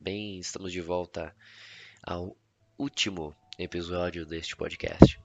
Bem, 0.00 0.38
estamos 0.38 0.70
de 0.70 0.80
volta 0.80 1.34
ao 2.04 2.36
último 2.78 3.34
episódio 3.58 4.24
deste 4.24 4.56
podcast. 4.56 5.20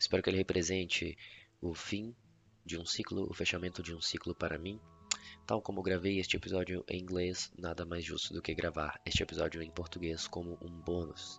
Espero 0.00 0.22
que 0.22 0.30
ele 0.30 0.38
represente 0.38 1.14
o 1.60 1.74
fim 1.74 2.16
de 2.64 2.78
um 2.78 2.86
ciclo, 2.86 3.28
o 3.30 3.34
fechamento 3.34 3.82
de 3.82 3.94
um 3.94 4.00
ciclo 4.00 4.34
para 4.34 4.58
mim. 4.58 4.80
Tal 5.46 5.60
como 5.60 5.82
gravei 5.82 6.18
este 6.18 6.38
episódio 6.38 6.82
em 6.88 7.02
inglês, 7.02 7.52
nada 7.58 7.84
mais 7.84 8.02
justo 8.02 8.32
do 8.32 8.40
que 8.40 8.54
gravar 8.54 8.98
este 9.04 9.22
episódio 9.22 9.62
em 9.62 9.70
português 9.70 10.26
como 10.26 10.58
um 10.62 10.80
bônus. 10.80 11.38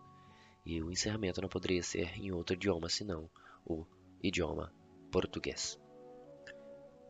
E 0.63 0.79
o 0.79 0.91
encerramento 0.91 1.41
não 1.41 1.49
poderia 1.49 1.81
ser 1.81 2.15
em 2.19 2.31
outro 2.31 2.55
idioma 2.55 2.87
senão 2.87 3.31
o 3.65 3.83
idioma 4.21 4.71
português. 5.11 5.79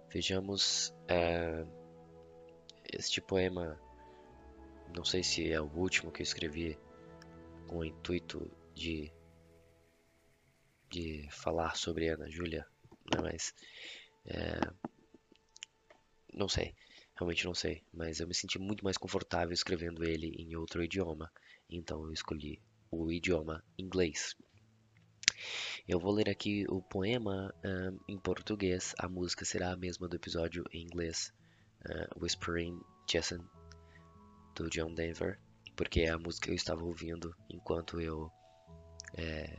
Vejamos 0.10 0.96
é, 1.06 1.66
este 2.94 3.20
poema. 3.20 3.78
Não 4.96 5.04
sei 5.04 5.24
se 5.24 5.52
é 5.52 5.62
o 5.62 5.66
último 5.66 6.12
que 6.12 6.22
eu 6.22 6.24
escrevi 6.24 6.78
com 7.68 7.78
o 7.80 7.86
intuito 7.86 8.50
de 8.74 9.12
de 10.90 11.28
falar 11.30 11.76
sobre 11.76 12.10
Ana 12.10 12.28
Júlia, 12.30 12.66
né? 13.14 13.22
mas 13.22 13.54
é, 14.26 14.60
não 16.34 16.50
sei, 16.50 16.74
realmente 17.16 17.46
não 17.46 17.54
sei, 17.54 17.84
mas 17.94 18.20
eu 18.20 18.28
me 18.28 18.34
senti 18.34 18.58
muito 18.58 18.84
mais 18.84 18.98
confortável 18.98 19.54
escrevendo 19.54 20.04
ele 20.04 20.30
em 20.38 20.56
outro 20.56 20.84
idioma, 20.84 21.32
então 21.70 22.04
eu 22.06 22.12
escolhi 22.12 22.60
o 22.92 23.12
idioma 23.12 23.64
inglês. 23.78 24.36
Eu 25.88 26.00
vou 26.00 26.12
ler 26.12 26.30
aqui 26.30 26.66
o 26.70 26.82
poema 26.82 27.54
um, 27.64 28.00
em 28.08 28.18
português. 28.18 28.94
A 28.98 29.08
música 29.08 29.46
será 29.46 29.72
a 29.72 29.78
mesma 29.78 30.08
do 30.08 30.16
episódio 30.16 30.66
em 30.74 30.84
inglês, 30.84 31.34
uh, 31.86 32.22
Whispering 32.24 32.80
Jason, 33.08 33.40
do 34.64 34.70
John 34.70 34.94
Denver, 34.94 35.40
porque 35.76 36.02
é 36.02 36.10
a 36.10 36.18
música 36.18 36.46
que 36.46 36.52
eu 36.52 36.56
estava 36.56 36.84
ouvindo 36.84 37.36
enquanto 37.50 38.00
eu 38.00 38.32
é, 39.16 39.50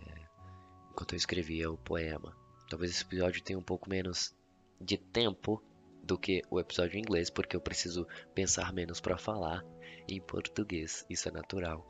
enquanto 0.91 1.13
eu 1.13 1.17
escrevia 1.17 1.71
o 1.71 1.79
poema. 1.79 2.37
Talvez 2.69 2.93
esse 2.93 3.03
episódio 3.03 3.43
tenha 3.43 3.59
um 3.59 3.63
pouco 3.63 3.89
menos 3.89 4.35
de 4.81 4.97
tempo 4.97 5.63
do 6.03 6.19
que 6.19 6.43
o 6.51 6.61
episódio 6.61 6.97
em 6.97 7.01
inglês, 7.01 7.31
porque 7.31 7.57
eu 7.57 7.61
preciso 7.61 8.07
pensar 8.35 8.73
menos 8.73 9.01
para 9.01 9.19
falar 9.19 9.65
em 10.09 10.21
português. 10.21 11.05
Isso 11.09 11.29
é 11.29 11.33
natural. 11.33 11.87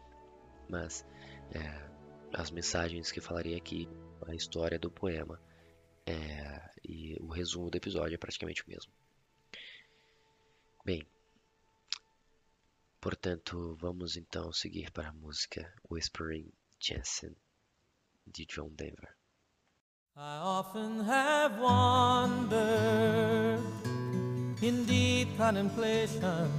Mas 0.69 1.05
é, 1.53 1.91
as 2.33 2.51
mensagens 2.51 3.13
que 3.13 3.21
falarei 3.21 3.57
aqui 3.57 3.89
a 4.27 4.35
história 4.35 4.79
do 4.79 4.91
poema. 4.91 5.41
É, 6.07 6.71
e 6.85 7.17
o 7.21 7.29
resumo 7.29 7.71
do 7.71 7.77
episódio 7.77 8.15
é 8.15 8.19
praticamente 8.19 8.63
o 8.63 8.69
mesmo. 8.69 8.93
Bem, 10.85 11.07
portanto, 13.01 13.77
vamos 13.81 14.17
então 14.17 14.53
seguir 14.53 14.91
para 14.91 15.09
a 15.09 15.13
música 15.13 15.73
Whispering 15.91 16.53
Jensen 16.79 17.35
de 18.27 18.47
John 18.47 18.71
Denver. 18.77 19.17
I 20.17 20.41
often 20.43 21.05
have 21.05 21.59
wandered 21.61 23.61
in 24.61 24.85
deep 24.85 25.29
contemplation. 25.39 26.51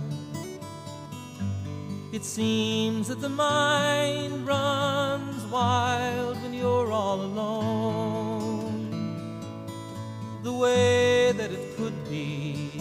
It 2.11 2.25
seems 2.25 3.07
that 3.07 3.21
the 3.21 3.29
mind 3.29 4.47
runs 4.47 5.45
wild 5.45 6.41
when 6.41 6.53
you're 6.53 6.91
all 6.91 7.21
alone. 7.21 8.89
The 10.43 10.51
way 10.51 11.31
that 11.33 11.51
it 11.51 11.77
could 11.77 12.09
be, 12.09 12.71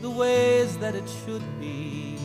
the 0.00 0.10
ways 0.10 0.78
that 0.78 0.94
it 0.94 1.08
should 1.24 1.42
be. 1.60 2.16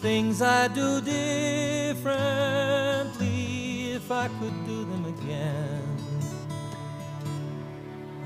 Things 0.00 0.42
I 0.42 0.66
do 0.68 1.00
differently 1.00 3.92
if 3.92 4.10
I 4.10 4.28
could 4.38 4.66
do 4.66 4.84
them 4.84 5.06
again. 5.06 5.96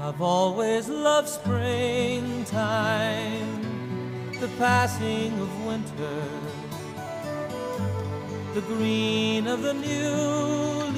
I've 0.01 0.21
always 0.23 0.89
loved 0.89 1.29
springtime 1.29 2.41
the 4.41 4.49
passing 4.57 5.39
of 5.39 5.67
winter, 5.67 6.23
the 8.55 8.63
green 8.63 9.47
of 9.47 9.61
the 9.61 9.75
new 9.75 10.15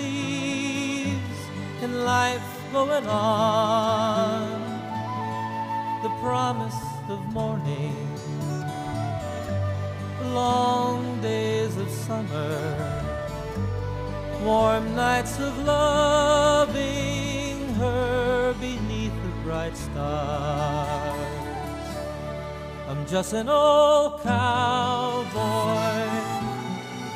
leaves, 0.00 1.41
and 1.82 2.04
life 2.04 2.41
going 2.72 3.09
on, 3.09 4.62
the 6.02 6.08
promise 6.20 6.82
of 7.08 7.20
morning, 7.32 7.94
long 10.34 11.20
days 11.20 11.76
of 11.76 11.88
summer, 11.88 13.04
warm 14.42 14.96
nights 14.96 15.38
of 15.38 15.56
loving 15.64 16.74
her 17.74 18.52
beneath 18.54 19.14
the 19.22 19.30
bright 19.44 19.76
stars. 19.76 21.16
I'm 22.88 23.06
just 23.06 23.32
an 23.32 23.48
old 23.48 24.20
cowboy 24.22 25.30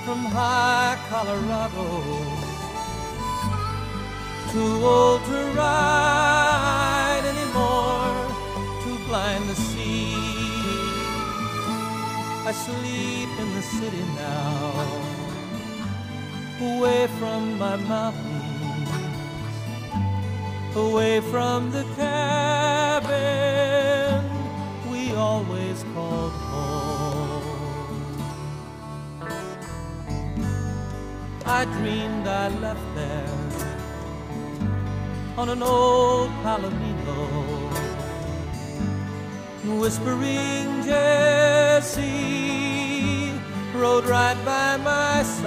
from 0.05 0.25
high 0.31 0.97
Colorado, 1.09 1.89
too 4.53 4.87
old 4.87 5.25
to 5.25 5.53
ride 5.57 6.86
I 12.47 12.53
sleep 12.53 13.29
in 13.41 13.55
the 13.57 13.63
city 13.63 14.05
now, 14.15 14.87
away 16.61 17.09
from 17.19 17.59
my 17.59 17.75
mountains, 17.75 18.89
away 20.77 21.21
from 21.23 21.73
the 21.73 21.83
cabin 21.97 23.11
we 24.93 25.13
always 25.15 25.85
called 25.93 26.31
home. 26.31 27.43
I 31.45 31.65
dreamed 31.65 32.29
I 32.29 32.47
left 32.61 32.95
there 32.95 33.27
on 35.37 35.49
an 35.49 35.65
old 35.65 36.31
Palomino, 36.45 37.27
whispering 39.81 40.85
Jessie 41.77 43.35
rode 43.75 44.07
right 44.07 44.39
by 44.47 44.79
my 44.79 45.23
side. 45.23 45.45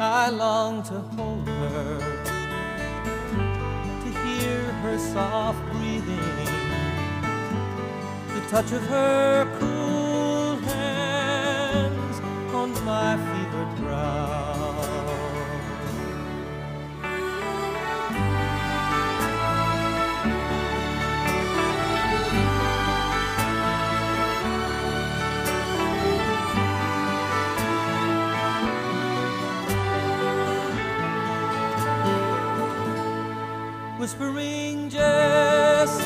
I 0.00 0.28
long 0.30 0.82
to 0.82 0.98
hold 1.14 1.46
her, 1.46 2.00
to 4.02 4.10
hear 4.24 4.60
her 4.82 4.98
soft 4.98 5.62
breathing, 5.70 6.46
the 8.34 8.40
touch 8.50 8.72
of 8.72 8.82
her 8.88 9.46
Whispering 33.98 34.88
Jessie 34.90 36.04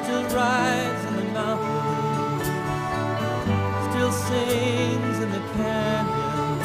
still 0.00 0.24
rides 0.32 1.04
in 1.08 1.16
the 1.16 1.24
mountains, 1.32 2.46
still 3.90 4.12
sings 4.12 5.18
in 5.18 5.30
the 5.32 5.42
canyon, 5.54 6.60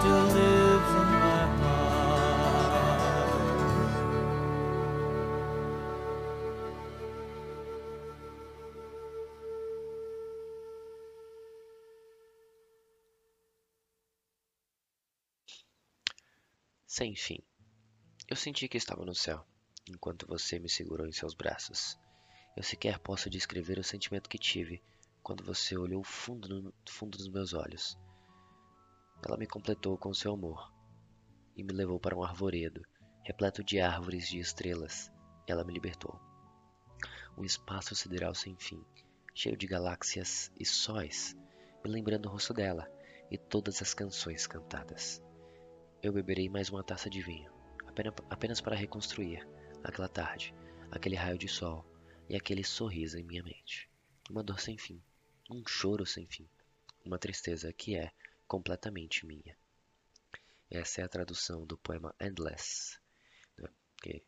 still 0.00 0.24
lives 0.34 0.92
in 0.96 1.08
my 1.12 1.44
heart. 1.58 1.88
Sem 16.86 17.14
fim. 17.14 17.42
Eu 18.30 18.36
senti 18.36 18.68
que 18.68 18.76
estava 18.76 19.06
no 19.06 19.14
céu, 19.14 19.42
enquanto 19.88 20.26
você 20.26 20.58
me 20.58 20.68
segurou 20.68 21.06
em 21.06 21.12
seus 21.12 21.32
braços. 21.32 21.98
Eu 22.54 22.62
sequer 22.62 22.98
posso 22.98 23.30
descrever 23.30 23.78
o 23.78 23.82
sentimento 23.82 24.28
que 24.28 24.36
tive 24.36 24.82
quando 25.22 25.42
você 25.42 25.78
olhou 25.78 26.04
fundo 26.04 26.62
no 26.62 26.74
fundo 26.86 27.16
dos 27.16 27.26
meus 27.26 27.54
olhos. 27.54 27.98
Ela 29.26 29.38
me 29.38 29.46
completou 29.46 29.96
com 29.96 30.12
seu 30.12 30.34
amor 30.34 30.70
e 31.56 31.64
me 31.64 31.72
levou 31.72 31.98
para 31.98 32.14
um 32.14 32.22
arvoredo, 32.22 32.82
repleto 33.24 33.64
de 33.64 33.80
árvores 33.80 34.28
de 34.28 34.38
estrelas. 34.38 35.10
Ela 35.46 35.64
me 35.64 35.72
libertou. 35.72 36.20
um 37.34 37.44
espaço 37.44 37.94
sideral 37.94 38.34
sem 38.34 38.54
fim, 38.56 38.84
cheio 39.34 39.56
de 39.56 39.66
galáxias 39.66 40.52
e 40.60 40.66
sóis, 40.66 41.34
me 41.82 41.90
lembrando 41.90 42.26
o 42.26 42.32
rosto 42.32 42.52
dela 42.52 42.90
e 43.30 43.38
todas 43.38 43.80
as 43.80 43.94
canções 43.94 44.46
cantadas. 44.46 45.22
Eu 46.02 46.12
beberei 46.12 46.48
mais 46.50 46.68
uma 46.68 46.84
taça 46.84 47.08
de 47.08 47.22
vinho, 47.22 47.57
apenas 48.30 48.60
para 48.60 48.76
reconstruir 48.76 49.46
aquela 49.82 50.08
tarde, 50.08 50.54
aquele 50.90 51.16
raio 51.16 51.38
de 51.38 51.48
sol 51.48 51.84
e 52.28 52.36
aquele 52.36 52.64
sorriso 52.64 53.18
em 53.18 53.24
minha 53.24 53.42
mente. 53.42 53.90
Uma 54.30 54.42
dor 54.42 54.60
sem 54.60 54.76
fim, 54.76 55.02
um 55.50 55.66
choro 55.66 56.04
sem 56.04 56.26
fim, 56.26 56.48
uma 57.04 57.18
tristeza 57.18 57.72
que 57.72 57.96
é 57.96 58.12
completamente 58.46 59.26
minha. 59.26 59.56
Essa 60.70 61.00
é 61.00 61.04
a 61.04 61.08
tradução 61.08 61.64
do 61.64 61.78
poema 61.78 62.14
Endless, 62.20 62.98
né? 63.56 63.68
que 64.02 64.22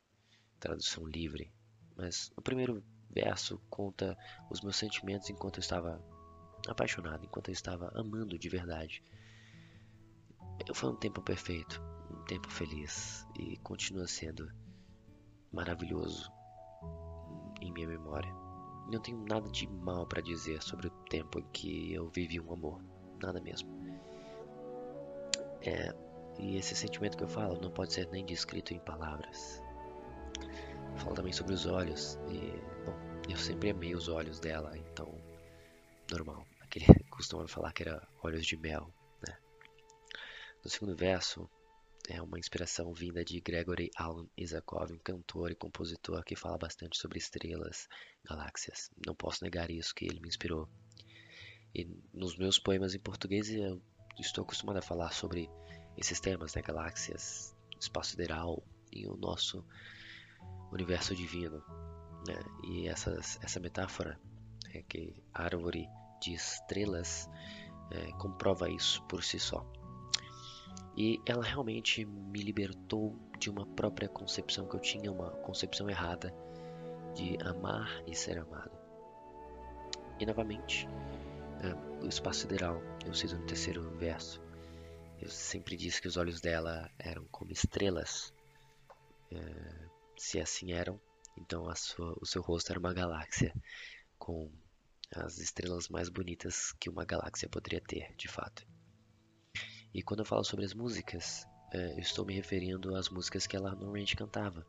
tradução 0.58 1.06
livre. 1.06 1.52
Mas 1.96 2.32
o 2.36 2.40
primeiro 2.40 2.82
verso 3.10 3.58
conta 3.68 4.16
os 4.50 4.62
meus 4.62 4.76
sentimentos 4.76 5.28
enquanto 5.28 5.58
eu 5.58 5.60
estava 5.60 6.02
apaixonado, 6.66 7.24
enquanto 7.24 7.48
eu 7.48 7.52
estava 7.52 7.90
amando 7.94 8.38
de 8.38 8.48
verdade. 8.48 9.02
Foi 10.74 10.90
um 10.90 10.96
tempo 10.96 11.20
perfeito, 11.20 11.82
tempo 12.30 12.48
feliz 12.48 13.26
e 13.36 13.56
continua 13.56 14.06
sendo 14.06 14.48
maravilhoso 15.52 16.30
em 17.60 17.72
minha 17.72 17.88
memória. 17.88 18.32
Não 18.88 19.00
tenho 19.00 19.18
nada 19.26 19.50
de 19.50 19.66
mal 19.66 20.06
para 20.06 20.22
dizer 20.22 20.62
sobre 20.62 20.86
o 20.86 20.90
tempo 21.10 21.40
em 21.40 21.46
que 21.50 21.92
eu 21.92 22.08
vivi 22.08 22.38
um 22.38 22.52
amor, 22.52 22.80
nada 23.20 23.40
mesmo. 23.40 23.68
É, 25.62 25.92
e 26.38 26.56
esse 26.56 26.76
sentimento 26.76 27.16
que 27.16 27.24
eu 27.24 27.28
falo 27.28 27.60
não 27.60 27.72
pode 27.72 27.92
ser 27.94 28.08
nem 28.10 28.24
descrito 28.24 28.72
em 28.72 28.78
palavras. 28.78 29.60
Falo 30.98 31.16
também 31.16 31.32
sobre 31.32 31.54
os 31.54 31.66
olhos. 31.66 32.16
E, 32.28 32.52
bom, 32.86 32.96
eu 33.28 33.36
sempre 33.38 33.70
amei 33.70 33.92
os 33.92 34.06
olhos 34.06 34.38
dela, 34.38 34.78
então, 34.78 35.20
normal. 36.12 36.46
Aquele 36.60 36.86
costumava 37.10 37.48
falar 37.48 37.72
que 37.72 37.82
era 37.82 38.06
olhos 38.22 38.46
de 38.46 38.56
mel, 38.56 38.94
né? 39.26 39.36
No 40.62 40.70
segundo 40.70 40.94
verso, 40.94 41.50
é 42.10 42.20
uma 42.20 42.38
inspiração 42.38 42.92
vinda 42.92 43.24
de 43.24 43.40
Gregory 43.40 43.90
Alan 43.96 44.26
Isakov, 44.36 44.92
um 44.92 44.98
cantor 44.98 45.52
e 45.52 45.54
compositor 45.54 46.24
que 46.24 46.34
fala 46.34 46.58
bastante 46.58 46.98
sobre 46.98 47.18
estrelas, 47.18 47.88
galáxias. 48.24 48.90
Não 49.06 49.14
posso 49.14 49.44
negar 49.44 49.70
isso, 49.70 49.94
que 49.94 50.06
ele 50.06 50.20
me 50.20 50.28
inspirou. 50.28 50.68
E 51.72 51.88
nos 52.12 52.36
meus 52.36 52.58
poemas 52.58 52.94
em 52.94 52.98
português 52.98 53.48
eu 53.50 53.80
estou 54.18 54.42
acostumado 54.42 54.78
a 54.78 54.82
falar 54.82 55.12
sobre 55.12 55.48
esses 55.96 56.18
temas, 56.18 56.54
né? 56.54 56.62
Galáxias, 56.62 57.54
espaço 57.78 58.10
sideral 58.10 58.62
e 58.92 59.06
o 59.06 59.16
nosso 59.16 59.64
universo 60.72 61.14
divino. 61.14 61.62
Né? 62.26 62.34
E 62.64 62.88
essas, 62.88 63.38
essa 63.40 63.60
metáfora, 63.60 64.20
é 64.74 64.82
que 64.82 65.14
árvore 65.32 65.88
de 66.20 66.34
estrelas, 66.34 67.28
é, 67.92 68.10
comprova 68.18 68.68
isso 68.68 69.02
por 69.04 69.22
si 69.22 69.38
só. 69.38 69.64
E 71.02 71.18
ela 71.24 71.42
realmente 71.42 72.04
me 72.04 72.42
libertou 72.42 73.18
de 73.38 73.48
uma 73.48 73.64
própria 73.64 74.06
concepção 74.06 74.68
que 74.68 74.76
eu 74.76 74.80
tinha, 74.80 75.10
uma 75.10 75.30
concepção 75.30 75.88
errada 75.88 76.30
de 77.14 77.38
amar 77.42 78.04
e 78.06 78.14
ser 78.14 78.36
amado. 78.36 78.70
E 80.18 80.26
novamente, 80.26 80.86
é, 81.62 82.04
o 82.04 82.06
espaço 82.06 82.40
sideral, 82.40 82.82
eu 83.06 83.14
cito 83.14 83.34
no 83.34 83.46
terceiro 83.46 83.90
verso. 83.96 84.42
Eu 85.18 85.30
sempre 85.30 85.74
disse 85.74 86.02
que 86.02 86.08
os 86.08 86.18
olhos 86.18 86.38
dela 86.38 86.90
eram 86.98 87.24
como 87.30 87.50
estrelas. 87.50 88.30
É, 89.32 89.88
se 90.18 90.38
assim 90.38 90.72
eram, 90.72 91.00
então 91.34 91.74
sua, 91.76 92.14
o 92.20 92.26
seu 92.26 92.42
rosto 92.42 92.72
era 92.72 92.78
uma 92.78 92.92
galáxia 92.92 93.54
com 94.18 94.52
as 95.16 95.38
estrelas 95.38 95.88
mais 95.88 96.10
bonitas 96.10 96.72
que 96.78 96.90
uma 96.90 97.06
galáxia 97.06 97.48
poderia 97.48 97.80
ter, 97.80 98.14
de 98.18 98.28
fato. 98.28 98.66
E 99.92 100.02
quando 100.02 100.20
eu 100.20 100.26
falo 100.26 100.44
sobre 100.44 100.64
as 100.64 100.74
músicas, 100.74 101.46
é, 101.72 101.94
eu 101.94 101.98
estou 101.98 102.24
me 102.24 102.34
referindo 102.34 102.94
às 102.94 103.08
músicas 103.08 103.46
que 103.46 103.56
ela 103.56 103.70
normalmente 103.70 104.16
cantava 104.16 104.66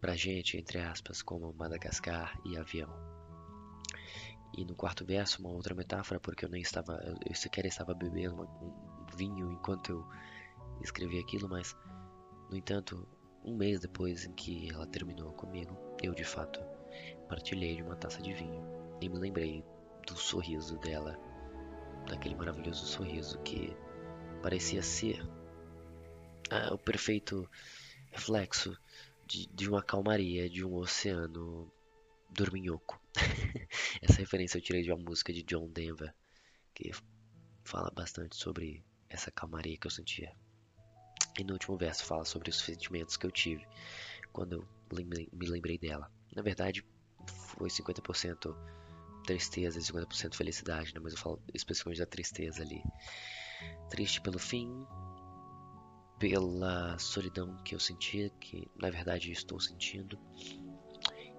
pra 0.00 0.16
gente, 0.16 0.56
entre 0.56 0.78
aspas, 0.78 1.22
como 1.22 1.52
Madagascar 1.52 2.36
e 2.44 2.56
Avião. 2.56 2.90
E 4.56 4.64
no 4.64 4.74
quarto 4.74 5.04
verso, 5.04 5.40
uma 5.40 5.50
outra 5.50 5.74
metáfora, 5.74 6.20
porque 6.20 6.44
eu 6.44 6.48
nem 6.48 6.60
estava, 6.60 7.00
eu 7.26 7.34
sequer 7.34 7.64
estava 7.66 7.94
bebendo 7.94 8.42
um 8.42 9.06
vinho 9.16 9.50
enquanto 9.52 9.90
eu 9.90 10.82
escrevi 10.82 11.18
aquilo, 11.18 11.48
mas, 11.48 11.74
no 12.50 12.56
entanto, 12.56 13.08
um 13.44 13.56
mês 13.56 13.80
depois 13.80 14.24
em 14.24 14.32
que 14.32 14.70
ela 14.70 14.86
terminou 14.86 15.32
comigo, 15.32 15.76
eu 16.02 16.14
de 16.14 16.24
fato 16.24 16.60
partilhei 17.28 17.76
de 17.76 17.82
uma 17.82 17.96
taça 17.96 18.20
de 18.20 18.32
vinho 18.34 18.62
e 19.00 19.08
me 19.08 19.18
lembrei 19.18 19.64
do 20.06 20.16
sorriso 20.16 20.78
dela, 20.78 21.18
daquele 22.08 22.34
maravilhoso 22.34 22.84
sorriso 22.86 23.38
que 23.40 23.74
parecia 24.42 24.82
ser 24.82 25.22
ah, 26.50 26.74
o 26.74 26.78
perfeito 26.78 27.48
reflexo 28.10 28.76
de, 29.24 29.46
de 29.46 29.68
uma 29.68 29.82
calmaria 29.82 30.50
de 30.50 30.64
um 30.64 30.74
oceano 30.74 31.72
dorminhoco. 32.28 33.00
Essa 34.02 34.18
referência 34.18 34.58
eu 34.58 34.62
tirei 34.62 34.82
de 34.82 34.92
uma 34.92 35.02
música 35.02 35.32
de 35.32 35.42
John 35.42 35.68
Denver 35.68 36.14
que 36.74 36.90
fala 37.64 37.90
bastante 37.90 38.36
sobre 38.36 38.84
essa 39.08 39.30
calmaria 39.30 39.78
que 39.78 39.86
eu 39.86 39.90
sentia. 39.90 40.34
E 41.38 41.44
no 41.44 41.54
último 41.54 41.76
verso 41.76 42.04
fala 42.04 42.24
sobre 42.24 42.50
os 42.50 42.58
sentimentos 42.58 43.16
que 43.16 43.26
eu 43.26 43.30
tive 43.30 43.66
quando 44.32 44.54
eu 44.54 44.68
me 45.06 45.46
lembrei 45.46 45.78
dela. 45.78 46.10
Na 46.34 46.42
verdade, 46.42 46.84
foi 47.26 47.68
50% 47.70 48.54
tristeza 49.24 49.78
e 49.78 49.82
50% 49.82 50.34
felicidade, 50.34 50.92
né? 50.94 51.00
mas 51.02 51.12
eu 51.12 51.18
falo 51.18 51.40
especificamente 51.54 52.00
da 52.00 52.06
tristeza 52.06 52.62
ali. 52.62 52.82
Triste 53.90 54.20
pelo 54.20 54.38
fim, 54.38 54.86
pela 56.18 56.98
solidão 56.98 57.56
que 57.64 57.74
eu 57.74 57.80
sentia, 57.80 58.30
que 58.40 58.70
na 58.76 58.90
verdade 58.90 59.32
estou 59.32 59.60
sentindo, 59.60 60.18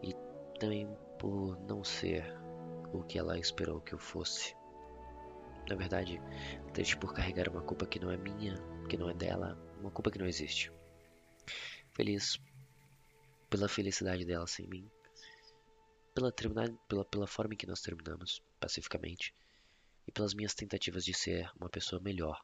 e 0.01 0.13
também 0.59 0.87
por 1.17 1.57
não 1.61 1.83
ser 1.83 2.23
o 2.93 3.03
que 3.03 3.17
ela 3.17 3.39
esperou 3.39 3.81
que 3.81 3.93
eu 3.93 3.99
fosse. 3.99 4.55
Na 5.69 5.75
verdade, 5.75 6.21
triste 6.73 6.97
por 6.97 7.13
carregar 7.13 7.47
uma 7.47 7.61
culpa 7.61 7.85
que 7.85 7.99
não 7.99 8.11
é 8.11 8.17
minha, 8.17 8.55
que 8.89 8.97
não 8.97 9.09
é 9.09 9.13
dela, 9.13 9.57
uma 9.79 9.89
culpa 9.89 10.11
que 10.11 10.19
não 10.19 10.27
existe. 10.27 10.71
Feliz 11.93 12.37
pela 13.49 13.69
felicidade 13.69 14.25
dela 14.25 14.47
sem 14.47 14.67
mim, 14.67 14.89
pela, 16.13 16.31
pela, 16.31 17.05
pela 17.05 17.27
forma 17.27 17.53
em 17.53 17.57
que 17.57 17.67
nós 17.67 17.81
terminamos, 17.81 18.43
pacificamente, 18.59 19.33
e 20.07 20.11
pelas 20.11 20.33
minhas 20.33 20.53
tentativas 20.53 21.03
de 21.03 21.13
ser 21.13 21.49
uma 21.59 21.69
pessoa 21.69 22.01
melhor 22.01 22.43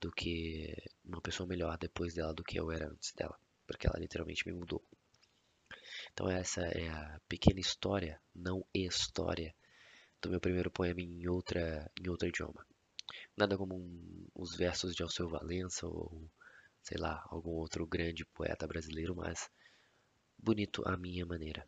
do 0.00 0.12
que 0.12 0.74
uma 1.04 1.20
pessoa 1.20 1.46
melhor 1.46 1.76
depois 1.76 2.14
dela 2.14 2.32
do 2.32 2.44
que 2.44 2.58
eu 2.58 2.70
era 2.70 2.88
antes 2.88 3.12
dela, 3.12 3.38
porque 3.66 3.86
ela 3.86 3.98
literalmente 3.98 4.46
me 4.46 4.52
mudou. 4.52 4.82
Então 6.12 6.28
essa 6.28 6.62
é 6.62 6.88
a 6.88 7.20
pequena 7.28 7.60
história, 7.60 8.20
não 8.34 8.64
história, 8.72 9.54
do 10.20 10.30
meu 10.30 10.40
primeiro 10.40 10.70
poema 10.70 11.00
em 11.00 11.28
outra 11.28 11.90
em 12.00 12.08
outro 12.08 12.28
idioma. 12.28 12.66
Nada 13.36 13.56
como 13.56 13.76
um, 13.76 14.26
os 14.34 14.56
versos 14.56 14.94
de 14.94 15.02
Alceu 15.02 15.28
Valença 15.28 15.86
ou, 15.86 16.28
sei 16.82 16.98
lá, 16.98 17.24
algum 17.30 17.50
outro 17.50 17.86
grande 17.86 18.24
poeta 18.24 18.66
brasileiro, 18.66 19.14
mas 19.14 19.48
bonito 20.36 20.82
à 20.86 20.96
minha 20.96 21.24
maneira. 21.24 21.66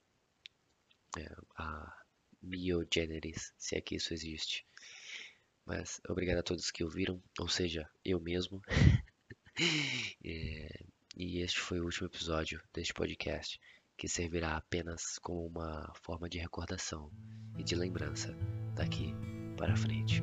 É, 1.16 1.32
a 1.56 1.99
mio 2.42 2.86
generis, 2.92 3.52
se 3.58 3.76
é 3.76 3.80
que 3.80 3.96
isso 3.96 4.14
existe. 4.14 4.64
Mas 5.64 6.00
obrigado 6.08 6.38
a 6.38 6.42
todos 6.42 6.70
que 6.70 6.84
ouviram, 6.84 7.22
ou 7.38 7.48
seja, 7.48 7.88
eu 8.04 8.20
mesmo. 8.20 8.62
é, 10.24 10.84
e 11.16 11.40
este 11.40 11.58
foi 11.60 11.80
o 11.80 11.84
último 11.84 12.06
episódio 12.06 12.62
deste 12.72 12.94
podcast, 12.94 13.60
que 13.96 14.08
servirá 14.08 14.56
apenas 14.56 15.18
como 15.18 15.46
uma 15.46 15.92
forma 16.02 16.28
de 16.28 16.38
recordação 16.38 17.10
e 17.58 17.62
de 17.62 17.74
lembrança 17.74 18.34
daqui 18.74 19.14
para 19.56 19.76
frente. 19.76 20.22